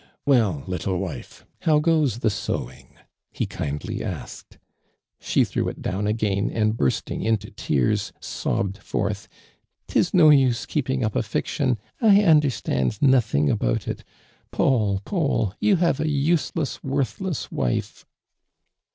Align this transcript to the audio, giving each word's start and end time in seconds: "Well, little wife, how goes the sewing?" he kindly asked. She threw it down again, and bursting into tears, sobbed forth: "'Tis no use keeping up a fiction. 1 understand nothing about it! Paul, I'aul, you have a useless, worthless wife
"Well, 0.25 0.63
little 0.65 0.97
wife, 0.97 1.45
how 1.59 1.77
goes 1.77 2.21
the 2.21 2.31
sewing?" 2.31 2.95
he 3.39 3.45
kindly 3.45 4.03
asked. 4.03 4.57
She 5.19 5.43
threw 5.45 5.67
it 5.69 5.83
down 5.83 6.07
again, 6.07 6.49
and 6.49 6.75
bursting 6.75 7.21
into 7.21 7.51
tears, 7.51 8.11
sobbed 8.19 8.79
forth: 8.79 9.27
"'Tis 9.87 10.11
no 10.11 10.31
use 10.31 10.65
keeping 10.65 11.03
up 11.03 11.15
a 11.15 11.21
fiction. 11.21 11.77
1 11.99 12.19
understand 12.21 12.99
nothing 12.99 13.47
about 13.51 13.87
it! 13.87 14.03
Paul, 14.49 15.03
I'aul, 15.05 15.53
you 15.59 15.75
have 15.75 15.99
a 15.99 16.09
useless, 16.09 16.83
worthless 16.83 17.51
wife 17.51 18.03